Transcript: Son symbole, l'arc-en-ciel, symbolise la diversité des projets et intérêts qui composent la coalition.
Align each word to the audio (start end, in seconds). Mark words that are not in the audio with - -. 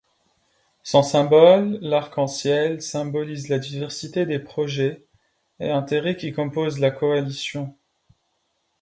Son 0.81 1.03
symbole, 1.03 1.77
l'arc-en-ciel, 1.79 2.81
symbolise 2.81 3.49
la 3.49 3.59
diversité 3.59 4.25
des 4.25 4.39
projets 4.39 5.03
et 5.59 5.69
intérêts 5.69 6.15
qui 6.17 6.33
composent 6.33 6.79
la 6.79 6.89
coalition. 6.89 7.77